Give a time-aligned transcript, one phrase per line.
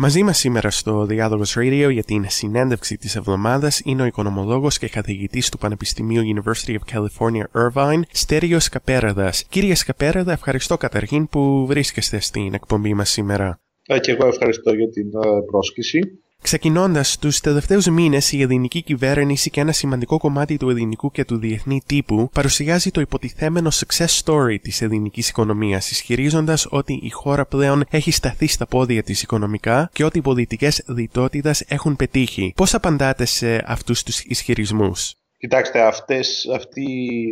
[0.00, 4.88] Μαζί μας σήμερα στο Διάλογο Radio για την συνέντευξη της εβδομάδας είναι ο οικονομολόγος και
[4.88, 9.44] καθηγητής του Πανεπιστημίου University of California Irvine, Στέριος Καπέραδας.
[9.44, 13.60] Κύριε Σκαπέραδα, ευχαριστώ καταρχήν που βρίσκεστε στην εκπομπή μας σήμερα.
[13.86, 16.00] Ε, και εγώ ευχαριστώ για την ε, πρόσκληση.
[16.42, 21.38] Ξεκινώντας, τους τελευταίους μήνες η ελληνική κυβέρνηση και ένα σημαντικό κομμάτι του ελληνικού και του
[21.38, 27.84] διεθνή τύπου παρουσιάζει το υποτιθέμενο success story της ελληνικής οικονομίας, ισχυρίζοντας ότι η χώρα πλέον
[27.90, 32.52] έχει σταθεί στα πόδια της οικονομικά και ότι οι πολιτικές λιτότητας έχουν πετύχει.
[32.56, 36.86] Πώς απαντάτε σε αυτούς τους ισχυρισμούς, Κοιτάξτε, αυτές, αυτή,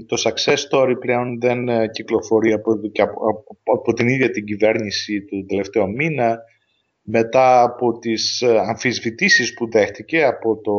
[0.09, 5.45] το success story πλέον δεν ε, κυκλοφορεί από, από, από την ίδια την κυβέρνηση του
[5.47, 6.39] τελευταίου μήνα
[7.09, 10.73] μετά από τις ε, αμφισβητήσεις που δέχτηκε από το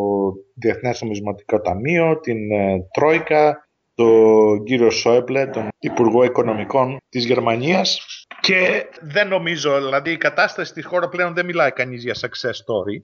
[0.55, 8.05] Διεθνές Νομισματικό Ταμείο, την ε, Τρόικα, τον κύριο Σόεπλε, τον Υπουργό Οικονομικών της Γερμανίας
[8.40, 13.02] και δεν νομίζω, δηλαδή η κατάσταση στη χώρα πλέον δεν μιλάει κανείς για success story.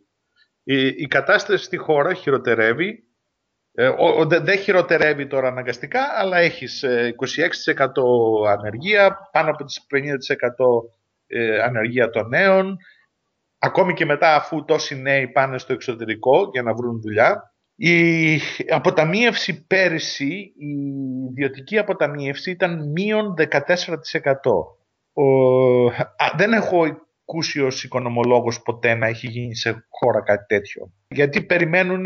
[0.63, 3.04] Η, η κατάσταση στη χώρα χειροτερεύει,
[3.71, 3.91] ε,
[4.41, 12.77] δεν χειροτερεύει τώρα αναγκαστικά, αλλά έχεις 26% ανεργία, πάνω από τις 50% ανεργία των νέων,
[13.64, 17.54] ακόμη και μετά αφού τόσοι νέοι πάνε στο εξωτερικό για να βρουν δουλειά.
[17.76, 20.74] Η αποταμίευση πέρυσι, η
[21.30, 23.46] ιδιωτική αποταμίευση ήταν μείον 14%.
[25.14, 25.24] Ο,
[26.38, 26.86] δεν έχω
[27.22, 30.91] ακούσει ως οικονομολόγος ποτέ να έχει γίνει σε χώρα κάτι τέτοιο.
[31.08, 32.06] Γιατί περιμένουν,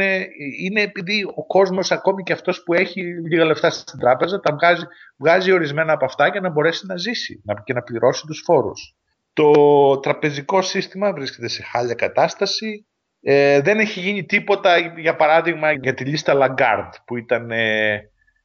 [0.59, 4.83] είναι επειδή ο κόσμος ακόμη και αυτός που έχει λίγα λεφτά στην τράπεζα τα βγάζει,
[5.17, 8.95] βγάζει ορισμένα από αυτά για να μπορέσει να ζήσει και να πληρώσει τους φόρους.
[9.37, 12.87] Το τραπεζικό σύστημα βρίσκεται σε χάλια κατάσταση.
[13.21, 17.93] Ε, δεν έχει γίνει τίποτα, για παράδειγμα, για τη λίστα Lagarde που, ήταν, ε,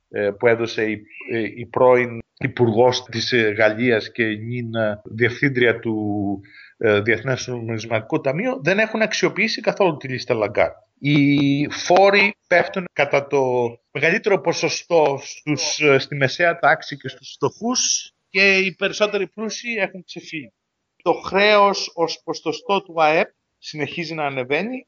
[0.08, 4.70] ε που έδωσε η, ε, η πρώην υπουργός της ε, Γαλλίας και νυν
[5.04, 5.96] διευθύντρια του
[6.76, 8.62] ε, Διεθνές Νομισματικού Ταμείου.
[8.62, 10.72] Δεν έχουν αξιοποιήσει καθόλου τη λίστα Lagarde.
[10.98, 13.42] Οι φόροι πέφτουν κατά το
[13.90, 20.52] μεγαλύτερο ποσοστό στους, στη μεσαία τάξη και στους φτωχούς και οι περισσότεροι πλούσιοι έχουν ξεφύγει
[21.02, 24.86] το χρέος ως ποστοστό του ΑΕΠ συνεχίζει να ανεβαίνει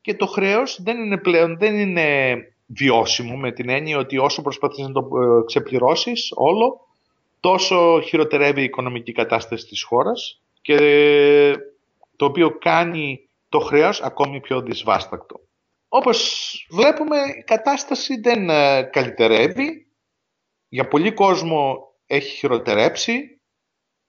[0.00, 2.36] και το χρέος δεν είναι πλέον δεν είναι
[2.66, 6.80] βιώσιμο με την έννοια ότι όσο προσπαθείς να το ε, ξεπληρώσεις όλο
[7.40, 10.78] τόσο χειροτερεύει η οικονομική κατάσταση της χώρας και
[12.16, 15.40] το οποίο κάνει το χρέος ακόμη πιο δυσβάστακτο.
[15.88, 19.86] Όπως βλέπουμε η κατάσταση δεν ε, καλυτερεύει.
[20.68, 23.33] Για πολύ κόσμο έχει χειροτερέψει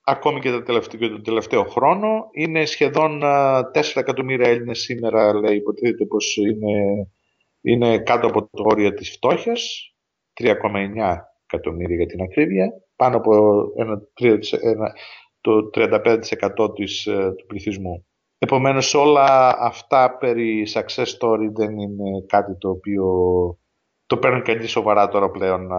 [0.06, 2.28] ακόμη και, το τελευταίο, το τελευταίο χρόνο.
[2.32, 3.62] Είναι σχεδόν 4
[3.94, 7.08] εκατομμύρια Έλληνες σήμερα, λέει, υποτίθεται πως είναι,
[7.60, 9.94] είναι κάτω από το όριο της φτώχειας,
[10.40, 14.00] 3,9 εκατομμύρια για την ακρίβεια, πάνω από ένα,
[14.60, 14.92] ένα,
[15.40, 18.06] το 35% της, ε, του πληθυσμού.
[18.38, 23.04] Επομένως όλα αυτά περί success story δεν είναι κάτι το οποίο
[24.06, 25.72] το παίρνουν κανεί σοβαρά τώρα πλέον,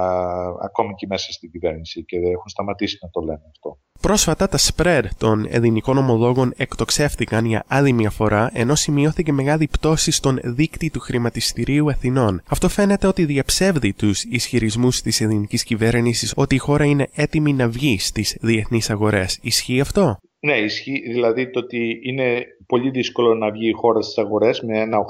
[0.64, 3.78] ακόμη και μέσα στην κυβέρνηση και δεν έχουν σταματήσει να το λένε αυτό.
[4.02, 10.12] Πρόσφατα τα spread των ελληνικών ομολόγων εκτοξεύτηκαν για άλλη μια φορά, ενώ σημειώθηκε μεγάλη πτώση
[10.12, 12.42] στον δίκτυο του χρηματιστηρίου Αθηνών.
[12.50, 17.68] Αυτό φαίνεται ότι διαψεύδει τους ισχυρισμούς της ελληνικής κυβέρνησης ότι η χώρα είναι έτοιμη να
[17.68, 19.40] βγει στις διεθνείς αγορές.
[19.42, 24.18] Ισχύει αυτό; Ναι, ισχύει δηλαδή το ότι είναι πολύ δύσκολο να βγει η χώρα στις
[24.18, 25.03] αγορές με ένα 8-9%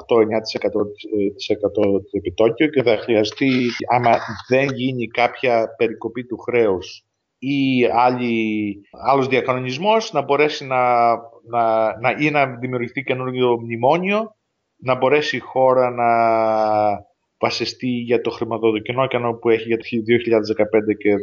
[2.12, 3.52] επιτόκιο και θα χρειαστεί,
[3.90, 4.18] άμα
[4.48, 7.06] δεν γίνει κάποια περικοπή του χρέους
[7.40, 11.12] ή άλλη, άλλος διακανονισμός, να μπορέσει να,
[11.44, 14.36] να, να, ή να δημιουργηθεί καινούργιο μνημόνιο,
[14.78, 16.10] να μπορέσει η χώρα να
[17.40, 21.14] βασιστεί για το χρηματοδοκινόκανο που έχει για το 2015 και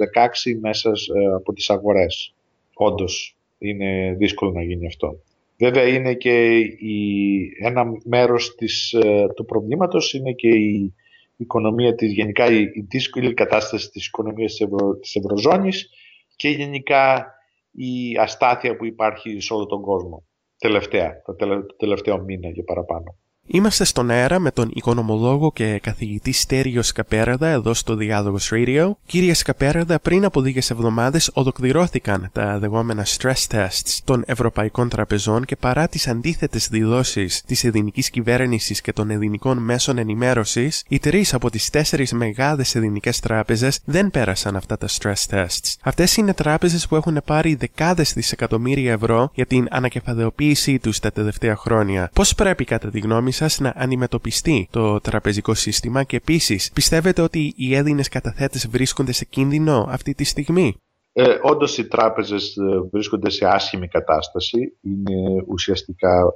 [0.54, 2.34] 2016 μέσα ε, από τις αγορές.
[2.74, 3.36] Όντως
[3.68, 5.18] είναι δύσκολο να γίνει αυτό.
[5.58, 10.94] Βέβαια είναι και η, ένα μέρος της, ε, του προβλήματος είναι και η
[11.36, 15.90] οικονομία της, γενικά η, η δύσκολη κατάσταση της οικονομίας της, Ευρω, της Ευρωζώνης
[16.36, 17.34] και γενικά
[17.70, 20.24] η αστάθεια που υπάρχει σε όλο τον κόσμο
[20.58, 21.36] τελευταία, το
[21.76, 23.16] τελευταίο μήνα και παραπάνω.
[23.46, 28.90] Είμαστε στον αέρα με τον οικονομολόγο και καθηγητή Στέριο Σκαπέραδα εδώ στο Διάλογο Radio.
[29.06, 35.56] Κύριε Σκαπέραδα, πριν από λίγες εβδομάδες ολοκληρώθηκαν τα λεγόμενα stress tests των ευρωπαϊκών τραπεζών και
[35.56, 41.50] παρά τις αντίθετες δηλώσεις της ελληνικής κυβέρνησης και των ελληνικών μέσων ενημέρωσης, οι τρεις από
[41.50, 45.74] τις τέσσερις μεγάλες ελληνικές τράπεζες δεν πέρασαν αυτά τα stress tests.
[45.82, 51.56] Αυτές είναι τράπεζες που έχουν πάρει δεκάδες δισεκατομμύρια ευρώ για την ανακεφαλαιοποίησή τους τα τελευταία
[51.56, 52.10] χρόνια.
[52.12, 57.52] Πώς πρέπει, κατά τη γνώμη σας να αντιμετωπιστεί το τραπεζικό σύστημα και επίσης πιστεύετε ότι
[57.56, 60.74] οι Έλληνες καταθέτες βρίσκονται σε κίνδυνο αυτή τη στιγμή;
[61.12, 64.76] Ε, όντως οι τράπεζες ε, βρίσκονται σε άσχημη κατάσταση.
[64.80, 66.32] Είναι ουσιαστικά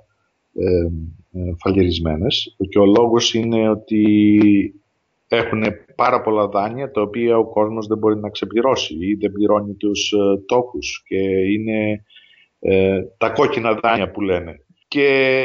[0.54, 0.88] ε,
[1.58, 4.04] φαλιρισμένες και ο λόγος είναι ότι
[5.28, 9.74] έχουν πάρα πολλά δάνεια τα οποία ο κόσμος δεν μπορεί να ξεπληρώσει ή δεν πληρώνει
[9.74, 11.18] τους ε, τόκους και
[11.52, 12.04] είναι
[12.58, 14.56] ε, τα κόκκινα δάνεια που λένε.
[14.88, 15.38] Και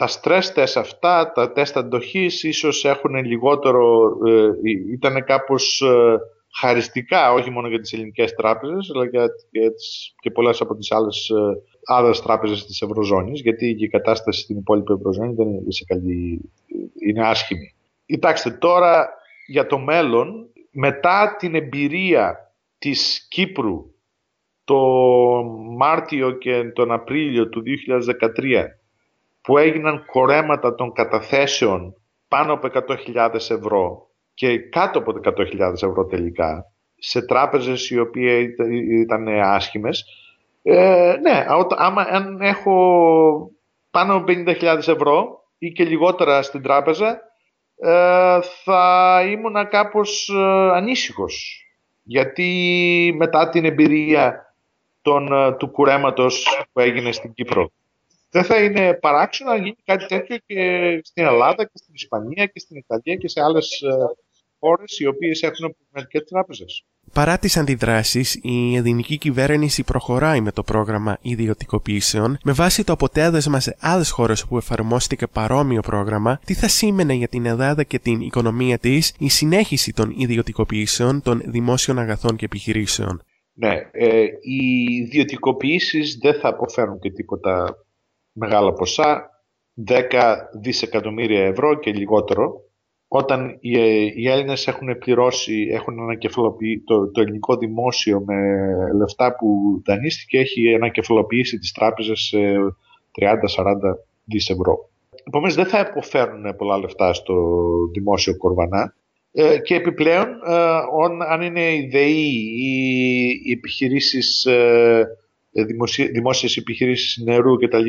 [0.00, 4.50] τα stress test αυτά, τα τεστ αντοχής ίσως έχουν λιγότερο, ε,
[4.92, 6.18] ήταν κάπως ε,
[6.60, 10.92] χαριστικά όχι μόνο για τις ελληνικές τράπεζες αλλά για, για τις, και πολλές από τις
[10.92, 15.84] άλλες, ε, άλλες τράπεζες της Ευρωζώνης γιατί η κατάσταση στην υπόλοιπη Ευρωζώνη δεν είναι σε
[15.84, 16.50] καλή,
[17.06, 17.74] είναι άσχημη.
[18.06, 19.08] Κοιτάξτε τώρα
[19.46, 23.94] για το μέλλον μετά την εμπειρία της Κύπρου
[24.64, 24.78] το
[25.76, 28.79] Μάρτιο και τον Απρίλιο του 2013
[29.42, 31.94] που έγιναν κορέματα των καταθέσεων
[32.28, 32.68] πάνω από
[33.14, 36.64] 100.000 ευρώ και κάτω από 100.000 ευρώ τελικά
[36.98, 38.46] σε τράπεζες οι οποίες
[39.02, 40.04] ήταν άσχημες
[40.62, 41.44] ε, ναι,
[41.76, 43.50] άμα αν έχω
[43.90, 47.20] πάνω από 50.000 ευρώ ή και λιγότερα στην τράπεζα
[47.82, 50.40] ε, θα ήμουν κάπως ε,
[50.76, 51.64] ανήσυχος.
[52.02, 54.54] Γιατί μετά την εμπειρία
[55.02, 57.70] των, ε, του κουρέματος που έγινε στην Κύπρο
[58.30, 62.58] δεν θα είναι παράξενο να γίνει κάτι τέτοιο και στην Ελλάδα και στην Ισπανία και
[62.58, 63.90] στην Ιταλία και σε άλλες ε,
[64.58, 66.84] χώρες οι οποίες έχουν προβληματικέ τράπεζες.
[67.12, 72.38] Παρά τις αντιδράσεις, η ελληνική κυβέρνηση προχωράει με το πρόγραμμα ιδιωτικοποιήσεων.
[72.44, 77.28] Με βάση το αποτέλεσμα σε άλλες χώρες που εφαρμόστηκε παρόμοιο πρόγραμμα, τι θα σήμαινε για
[77.28, 83.22] την Ελλάδα και την οικονομία της η συνέχιση των ιδιωτικοποιήσεων των δημόσιων αγαθών και επιχειρήσεων;
[83.52, 87.76] Ναι, ε, οι ιδιωτικοποιήσεις δεν θα αποφέρουν και τίποτα
[88.32, 89.30] μεγάλα ποσά,
[89.88, 92.64] 10 δισεκατομμύρια ευρώ και λιγότερο,
[93.08, 93.70] όταν οι,
[94.16, 98.34] οι Έλληνες έχουν πληρώσει, έχουν ανακεφαλοποιήσει, το, το ελληνικό δημόσιο με
[98.92, 102.38] λεφτά που δανείστηκε έχει ανακεφαλοποιήσει τις τράπεζες σε
[103.20, 104.88] 30-40 δις ευρώ.
[105.24, 108.94] Επομένως δεν θα αποφέρουν πολλά λεφτά στο δημόσιο κορβανά
[109.32, 110.54] ε, και επιπλέον ε,
[111.28, 115.06] αν είναι η ΔΕΗ ή οι επιχειρήσεις, ε,
[116.12, 117.86] δημόσιες επιχειρήσεις νερού κτλ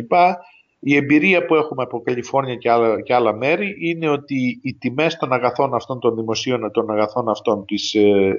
[0.84, 5.18] η εμπειρία που έχουμε από Καλιφόρνια και άλλα, και άλλα μέρη είναι ότι οι τιμές
[5.18, 8.34] των αγαθών αυτών, των δημοσίων των αγαθών αυτών, της, ε,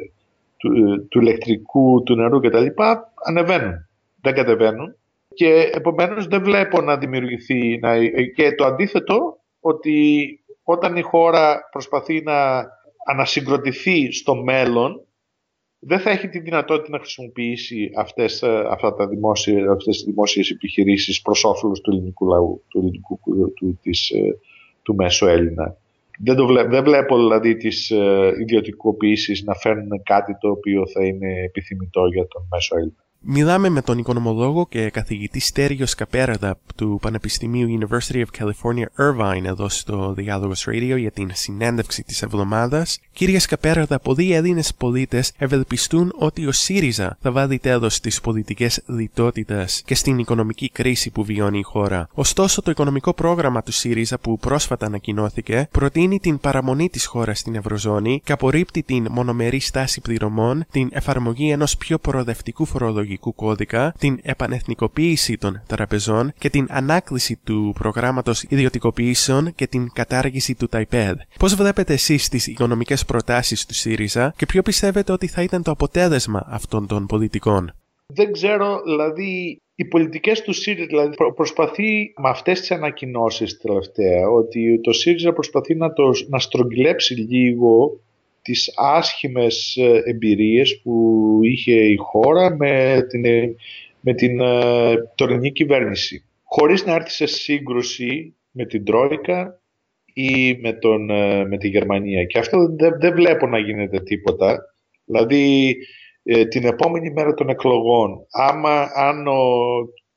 [0.56, 2.66] του, ε, του, ηλεκτρικού, του νερού κτλ.
[3.26, 3.88] ανεβαίνουν,
[4.20, 4.96] δεν κατεβαίνουν
[5.34, 8.04] και επομένως δεν βλέπω να δημιουργηθεί να,
[8.34, 10.26] και το αντίθετο ότι
[10.62, 12.66] όταν η χώρα προσπαθεί να
[13.06, 15.06] ανασυγκροτηθεί στο μέλλον
[15.84, 20.50] δεν θα έχει τη δυνατότητα να χρησιμοποιήσει αυτές, ε, αυτά τα δημόσια, αυτές τις δημόσιες
[20.50, 23.20] επιχειρήσεις προς όφελος του ελληνικού λαού, του, ελληνικού,
[23.54, 24.38] του, της, ε,
[24.82, 25.76] του μέσου Έλληνα.
[26.18, 31.04] Δεν, το βλέπω, δεν βλέπω δηλαδή τις ε, ιδιωτικοποιήσεις να φέρνουν κάτι το οποίο θα
[31.04, 33.04] είναι επιθυμητό για τον μέσο Έλληνα.
[33.24, 39.68] Μιλάμε με τον οικονομολόγο και καθηγητή Στέριο Σκαπέραδα του Πανεπιστημίου University of California Irvine εδώ
[39.68, 43.00] στο Διάλογος Radio για την συνέντευξη της εβδομάδας.
[43.12, 49.82] Κύριε Σκαπέραδα, πολλοί Έλληνες πολίτες ευελπιστούν ότι ο ΣΥΡΙΖΑ θα βάλει τέλος στις πολιτικές λιτότητας
[49.84, 52.08] και στην οικονομική κρίση που βιώνει η χώρα.
[52.12, 57.54] Ωστόσο, το οικονομικό πρόγραμμα του ΣΥΡΙΖΑ που πρόσφατα ανακοινώθηκε προτείνει την παραμονή της χώρας στην
[57.54, 62.66] Ευρωζώνη και απορρίπτει την μονομερή στάση πληρωμών, την εφαρμογή ενός πιο προοδευτικού
[63.12, 70.54] φορολογικού κώδικα, την επανεθνικοποίηση των τραπεζών και την ανάκληση του προγράμματος ιδιωτικοποιήσεων και την κατάργηση
[70.54, 71.16] του ΤΑΙΠΕΔ.
[71.38, 75.70] Πώς βλέπετε εσείς τις οικονομικές προτάσεις του ΣΥΡΙΖΑ και ποιο πιστεύετε ότι θα ήταν το
[75.70, 77.72] αποτέλεσμα αυτών των πολιτικών;
[78.06, 84.80] Δεν ξέρω, δηλαδή οι πολιτικές του ΣΥΡΙΖΑ δηλαδή, προσπαθεί με αυτές τις ανακοινώσεις τελευταία ότι
[84.80, 88.00] το ΣΥΡΙΖΑ προσπαθεί να, το, να στρογγυλέψει λίγο
[88.42, 93.54] τις άσχημες ε, εμπειρίες που είχε η χώρα με την, ε,
[94.00, 96.24] με την ε, τωρινή κυβέρνηση.
[96.42, 99.60] Χωρίς να έρθει σε σύγκρουση με την Τρόικα
[100.12, 101.04] ή με, τον,
[101.48, 102.24] με τη Γερμανία.
[102.24, 104.58] Και αυτό δεν, δεν βλέπω να γίνεται τίποτα.
[105.04, 105.76] Δηλαδή
[106.48, 109.40] την επόμενη μέρα των εκλογών, άμα αν ο,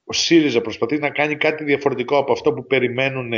[0.04, 3.32] ο ΣΥΡΙΖΑ προσπαθεί να κάνει κάτι διαφορετικό από αυτό που περιμένουν,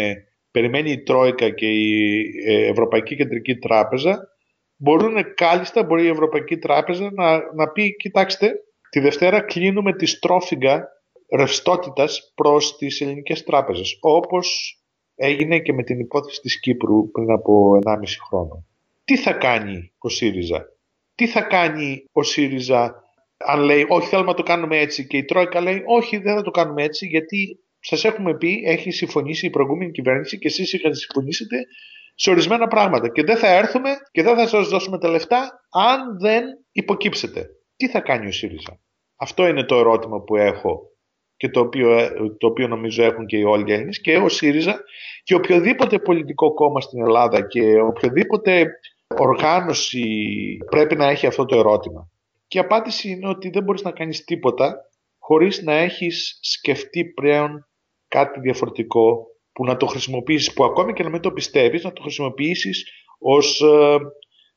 [0.51, 4.37] περιμένει η Τρόικα και η Ευρωπαϊκή Κεντρική Τράπεζα,
[4.78, 8.52] μπορούν κάλλιστα, μπορεί η Ευρωπαϊκή Τράπεζα να, να πει, κοιτάξτε,
[8.90, 10.88] τη Δευτέρα κλείνουμε τη στρόφιγγα
[11.36, 14.78] ρευστότητας προς τις ελληνικές τράπεζες, όπως
[15.16, 17.94] έγινε και με την υπόθεση της Κύπρου πριν από 1,5
[18.28, 18.66] χρόνο.
[19.04, 20.66] Τι θα κάνει ο ΣΥΡΙΖΑ,
[21.16, 23.08] τι θα κάνει ο ΣΥΡΙΖΑ
[23.38, 26.42] αν λέει όχι θέλουμε να το κάνουμε έτσι και η Τρόικα λέει όχι δεν θα
[26.42, 30.96] το κάνουμε έτσι γιατί σας έχουμε πει έχει συμφωνήσει η προηγούμενη κυβέρνηση και εσείς είχατε
[30.96, 31.58] συμφωνήσετε
[32.20, 36.20] σε ορισμένα πράγματα και δεν θα έρθουμε και δεν θα σας δώσουμε τα λεφτά αν
[36.20, 37.46] δεν υποκύψετε.
[37.76, 38.80] Τι θα κάνει ο ΣΥΡΙΖΑ;
[39.16, 40.82] Αυτό είναι το ερώτημα που έχω
[41.38, 44.80] και το οποίο, το οποίο νομίζω έχουν και οι όλοι Έλληνες και ο ΣΥΡΙΖΑ
[45.24, 48.68] και οποιοδήποτε πολιτικό κόμμα στην Ελλάδα και οποιοδήποτε
[49.18, 50.08] οργάνωση
[50.70, 52.10] πρέπει να έχει αυτό το ερώτημα.
[52.48, 54.76] Και η απάντηση είναι ότι δεν μπορείς να κάνεις τίποτα
[55.20, 57.68] χωρίς να έχεις σκεφτεί πλέον
[58.08, 62.02] κάτι διαφορετικό που να το χρησιμοποιήσεις, που ακόμη και να μην το πιστεύεις, να το
[62.02, 63.98] χρησιμοποιήσεις ως ε,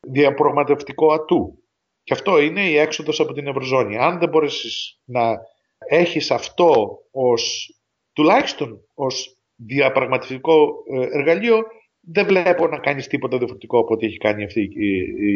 [0.07, 1.63] διαπραγματευτικό ατού.
[2.03, 3.97] Και αυτό είναι η έξοδος από την Ευρωζώνη.
[3.97, 5.37] Αν δεν μπορέσεις να
[5.77, 7.73] έχεις αυτό ως,
[8.13, 11.61] τουλάχιστον ως διαπραγματευτικό ε, εργαλείο,
[12.01, 14.95] δεν βλέπω να κάνεις τίποτα διαφορετικό από ό,τι έχει κάνει αυτή η,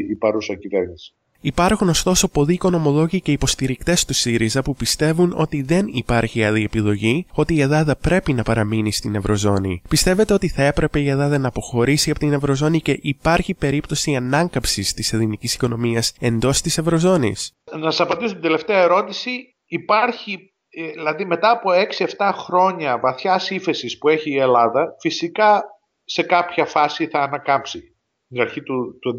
[0.10, 1.16] η παρούσα κυβέρνηση.
[1.46, 7.26] Υπάρχουν ωστόσο πολλοί οικονομολόγοι και υποστηρικτές του ΣΥΡΙΖΑ που πιστεύουν ότι δεν υπάρχει άλλη επιλογή,
[7.34, 9.82] ότι η Ελλάδα πρέπει να παραμείνει στην Ευρωζώνη.
[9.90, 14.94] Πιστεύετε ότι θα έπρεπε η Ελλάδα να αποχωρήσει από την Ευρωζώνη και υπάρχει περίπτωση ανάκαμψης
[14.94, 19.56] της ελληνικής οικονομίας εντός της Ευρωζώνης; Να σας απαντήσω την τελευταία ερώτηση.
[19.66, 21.70] Υπάρχει ε, δηλαδή μετά από
[22.18, 25.64] 6-7 χρόνια βαθιά ύφεση που έχει η Ελλάδα, φυσικά
[26.04, 27.80] σε κάποια φάση θα ανακάμψει.
[28.28, 29.16] Την αρχή του, του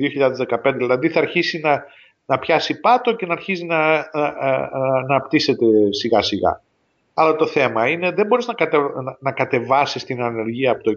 [0.65, 1.85] 2015, δηλαδή θα αρχίσει να
[2.27, 6.63] να πιάσει πάτο και να αρχίζει να, να, να πτήσεται σιγά σιγά.
[7.15, 8.79] Αλλά το θέμα είναι δεν μπορείς να, κατε,
[9.21, 10.93] να κατεβάσεις την ανεργία από το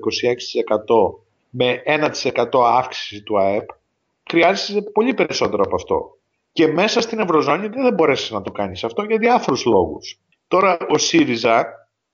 [1.13, 3.69] 26% με 1% αύξηση του ΑΕΠ.
[4.29, 6.17] Χρειάζεσαι πολύ περισσότερο από αυτό.
[6.51, 10.19] Και μέσα στην Ευρωζώνη δεν θα μπορέσεις να το κάνεις αυτό για διάφορους λόγους.
[10.47, 11.65] Τώρα ο ΣΥΡΙΖΑ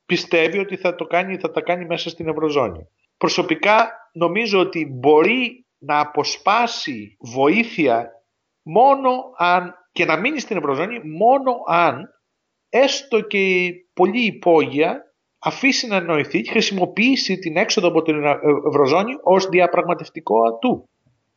[0.05, 2.87] πιστεύει ότι θα, το κάνει, θα τα κάνει μέσα στην Ευρωζώνη.
[3.17, 8.14] Προσωπικά νομίζω ότι μπορεί να αποσπάσει βοήθεια
[8.67, 12.09] μόνο αν και να μείνει στην Ευρωζώνη μόνο αν
[12.69, 15.03] έστω και πολύ υπόγεια
[15.39, 18.23] αφήσει να εννοηθεί και χρησιμοποιήσει την έξοδο από την
[18.67, 20.89] Ευρωζώνη ως διαπραγματευτικό ατού.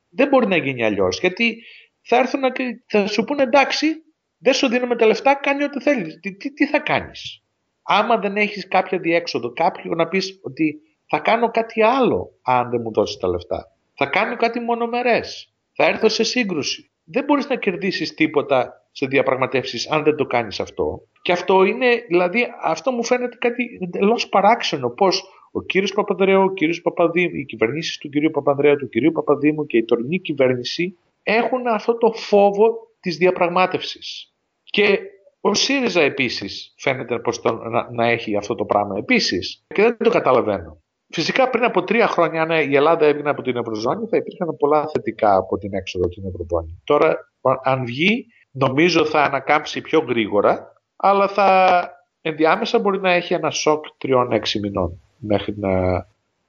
[0.08, 1.20] Δεν μπορεί να γίνει αλλιώς.
[1.20, 1.62] γιατί
[2.00, 3.86] θα έρθουν και θα σου πούνε εντάξει
[4.38, 6.18] δεν σου δίνουμε τα λεφτά, κάνει ό,τι θέλεις.
[6.20, 7.42] Τι, τι, τι θα κάνεις;
[7.82, 12.80] Άμα δεν έχεις κάποια διέξοδο, κάποιο να πεις ότι θα κάνω κάτι άλλο αν δεν
[12.80, 13.72] μου δώσεις τα λεφτά.
[13.94, 15.52] Θα κάνω κάτι μονομερές.
[15.72, 20.60] Θα έρθω σε σύγκρουση δεν μπορείς να κερδίσεις τίποτα σε διαπραγματεύσεις αν δεν το κάνεις
[20.60, 21.02] αυτό.
[21.22, 24.90] Και αυτό είναι, δηλαδή, αυτό μου φαίνεται κάτι εντελώς παράξενο.
[24.90, 29.66] Πώς ο κύριος Παπανδρέου, ο κύριος Παπαδήμου, οι κυβερνήσεις του κυρίου Παπανδρέου, του κυρίου Παπαδήμου
[29.66, 34.32] και η τωρινή κυβέρνηση έχουν αυτό το φόβο της διαπραγμάτευσης.
[34.64, 34.98] Και
[35.40, 40.10] ο ΣΥΡΙΖΑ επίσης φαίνεται πως να, να έχει αυτό το πράγμα επίσης και δεν το
[40.10, 40.82] καταλαβαίνω.
[41.10, 44.88] Φυσικά πριν από τρία χρόνια, αν η Ελλάδα έβγαινε από την Ευρωζώνη, θα υπήρχαν πολλά
[44.88, 46.80] θετικά από την έξοδο από την Ευρωζώνη.
[46.84, 47.30] Τώρα,
[47.62, 53.84] αν βγει, νομίζω θα ανακάμψει πιο γρήγορα, αλλά θα ενδιάμεσα μπορεί να έχει ένα σοκ
[53.98, 55.70] τριών-έξι μηνών μέχρι να,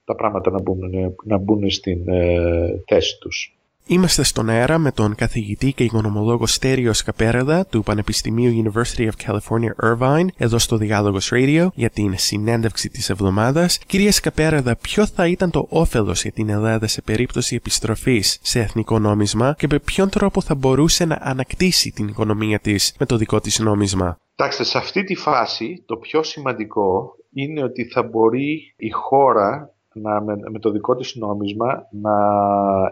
[0.06, 3.59] τα πράγματα να μπουν, να μπουν στην ε, θέση τους.
[3.92, 9.92] Είμαστε στον αέρα με τον καθηγητή και οικονομολόγο Στέριο Σκαπέραδα του Πανεπιστημίου University of California
[9.92, 13.78] Irvine εδώ στο Διάλογος Radio για την συνέντευξη της εβδομάδας.
[13.78, 19.00] Κυρία Σκαπέραδα, ποιο θα ήταν το όφελος για την Ελλάδα σε περίπτωση επιστροφής σε εθνικό
[19.00, 23.40] νόμισμα και με ποιον τρόπο θα μπορούσε να ανακτήσει την οικονομία της με το δικό
[23.40, 28.90] της νόμισμα; Κοιτάξτε, σε αυτή τη φάση το πιο σημαντικό είναι ότι θα μπορεί η
[28.90, 32.12] χώρα να, με, το δικό της νόμισμα να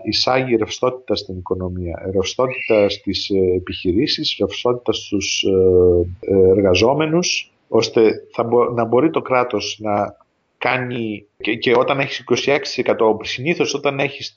[0.03, 8.47] εισάγει ρευστότητα στην οικονομία, ρευστότητα στις ε, επιχειρήσεις, ρευστότητα στους ε, ε, εργαζόμενους, ώστε θα
[8.73, 10.15] να μπορεί το κράτος να
[10.57, 14.33] κάνει και, και όταν έχεις 26% συνήθως όταν έχεις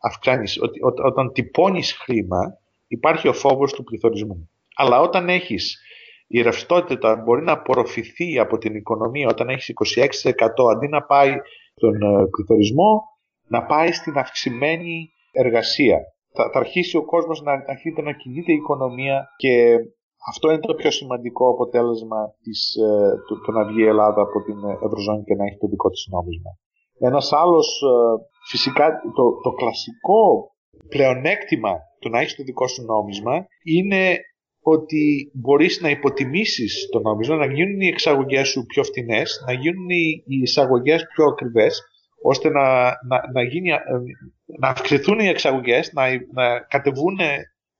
[0.00, 0.58] αυξάνεις,
[1.04, 4.50] όταν τυπώνεις χρήμα υπάρχει ο φόβος του πληθωρισμού.
[4.74, 5.78] Αλλά όταν έχεις
[6.26, 11.34] η ρευστότητα μπορεί να απορροφηθεί από την οικονομία όταν έχεις 26% αντί να πάει
[11.76, 13.02] στον ε, πληθωρισμό
[13.46, 15.98] να πάει στην αυξημένη εργασία.
[16.36, 19.54] Θα, θα αρχίσει ο κόσμος να αρχίσει να κινείται η οικονομία και
[20.30, 24.42] αυτό είναι το πιο σημαντικό αποτέλεσμα της, ε, του, το να βγει η Ελλάδα από
[24.46, 26.50] την Ευρωζώνη και να έχει το δικό της νόμισμα.
[26.98, 27.92] Ένας άλλος, ε,
[28.50, 30.22] φυσικά το, το κλασικό
[30.88, 34.18] πλεονέκτημα του να έχεις το δικό σου νόμισμα είναι
[34.66, 39.88] ότι μπορείς να υποτιμήσεις το νόμισμα, να γίνουν οι εξαγωγές σου πιο φτηνές, να γίνουν
[39.88, 41.82] οι εισαγωγές πιο ακριβές,
[42.22, 43.70] ώστε να, να, να, γίνει,
[44.58, 46.02] να αυξηθούν οι εξαγωγές, να,
[46.32, 47.18] να, κατεβούν,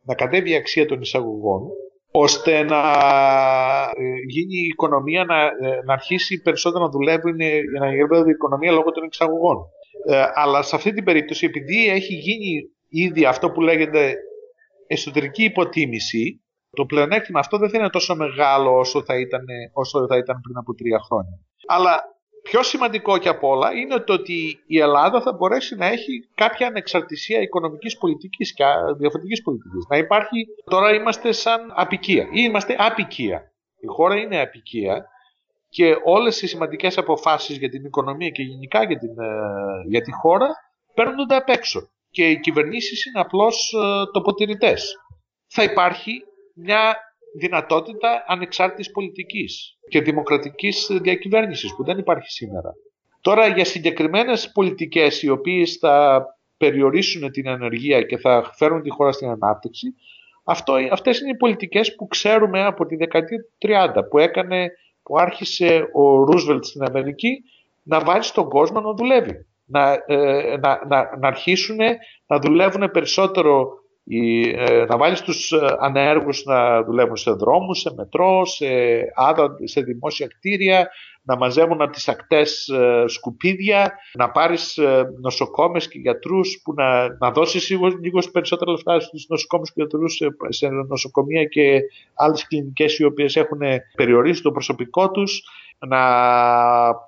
[0.00, 1.62] να κατέβει η αξία των εισαγωγών,
[2.10, 2.80] ώστε να
[3.96, 7.32] ε, γίνει η οικονομία να, ε, να αρχίσει περισσότερο να δουλεύει,
[7.80, 9.56] να γυρνάει η οικονομία λόγω των εξαγωγών.
[10.08, 14.14] Ε, αλλά σε αυτή την περίπτωση, επειδή έχει γίνει ήδη αυτό που λέγεται
[14.86, 16.43] εσωτερική υποτίμηση,
[16.74, 20.56] το πλεονέκτημα αυτό δεν θα είναι τόσο μεγάλο όσο θα ήταν, όσο θα ήταν πριν
[20.56, 21.38] από τρία χρόνια.
[21.66, 22.02] Αλλά
[22.42, 26.66] πιο σημαντικό και από όλα είναι το ότι η Ελλάδα θα μπορέσει να έχει κάποια
[26.66, 28.64] ανεξαρτησία οικονομικής πολιτικής και
[28.98, 29.86] διαφορετικής πολιτικής.
[29.88, 33.52] Να υπάρχει, τώρα είμαστε σαν απικία ή είμαστε απικία.
[33.80, 35.06] Η χώρα είναι απικία
[35.68, 39.26] και όλες οι σημαντικές αποφάσεις για την οικονομία και γενικά για, την, ε,
[39.88, 40.48] για τη χώρα
[40.94, 44.94] παίρνονται απ' έξω και οι κυβερνήσεις είναι απλώς ε, τοποτηρητές.
[45.46, 46.22] Θα υπάρχει
[46.54, 46.96] μια
[47.38, 52.72] δυνατότητα ανεξάρτητης πολιτικής και δημοκρατικής διακυβέρνησης που δεν υπάρχει σήμερα.
[53.20, 56.24] Τώρα για συγκεκριμένες πολιτικές οι οποίες θα
[56.56, 59.94] περιορίσουν την ανεργία και θα φέρουν τη χώρα στην ανάπτυξη,
[60.44, 64.70] αυτό, αυτές είναι οι πολιτικές που ξέρουμε από τη δεκαετία του 30 που, έκανε,
[65.02, 67.42] που άρχισε ο Ρούσβελτ στην Αμερική
[67.82, 69.46] να βάλει στον κόσμο να δουλεύει.
[69.66, 71.76] Να, ε, να, να, να αρχίσουν
[72.26, 73.68] να δουλεύουν περισσότερο
[74.06, 78.66] ε, να βάλεις τους ε, ανέργους να δουλεύουν σε δρόμους, σε μετρό, σε,
[79.64, 80.88] σε δημόσια κτίρια,
[81.22, 84.78] να μαζεύουν από τις ακτές ε, σκουπίδια, να πάρεις
[85.20, 90.14] νοσοκόμες και γιατρούς, που να, να δώσεις λίγο, λίγο περισσότερα λεφτά στους νοσοκόμες και γιατρούς
[90.14, 91.80] σε, σε νοσοκομεία και
[92.14, 93.60] άλλες κλινικές οι οποίες έχουν
[93.94, 95.42] περιορίσει το προσωπικό τους,
[95.78, 96.00] να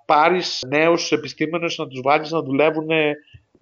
[0.06, 2.88] πάρεις νέους επιστήμονες να τους βάλεις να δουλεύουν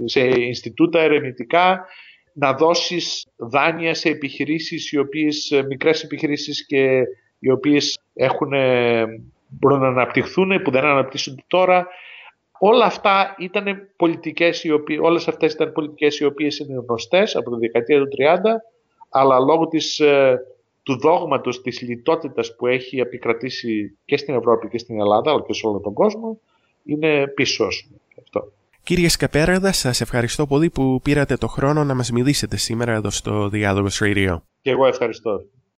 [0.04, 1.86] σε Ινστιτούτα ερευνητικά,
[2.34, 7.02] να δώσεις δάνεια σε επιχειρήσεις οι οποίες, ε, μικρές επιχειρήσεις και
[7.38, 9.04] οι οποίες έχουν, ε,
[9.48, 11.86] μπορούν να αναπτυχθούν που δεν αναπτύσσονται τώρα.
[12.58, 17.50] Όλα αυτά ήταν πολιτικές, οι οποίες, όλες αυτές ήταν πολιτικές οι οποίες είναι γνωστές από
[17.50, 18.62] τη δεκαετία του 30
[19.08, 20.40] αλλά λόγω της, ε,
[20.82, 25.52] του δόγματος της λιτότητας που έχει επικρατήσει και στην Ευρώπη και στην Ελλάδα αλλά και
[25.52, 26.38] σε όλο τον κόσμο
[26.84, 27.66] είναι πίσω
[28.20, 28.52] αυτό.
[28.84, 33.48] Κύριε Σκαπέραδα, σας ευχαριστώ πολύ που πήρατε το χρόνο να μας μιλήσετε σήμερα εδώ στο
[33.48, 34.40] Διάλογος Radio.
[34.60, 35.40] Και εγώ ευχαριστώ.